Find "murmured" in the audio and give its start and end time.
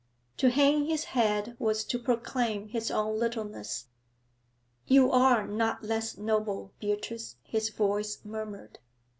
8.25-8.79